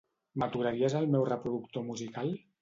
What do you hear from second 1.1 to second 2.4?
meu reproductor musical?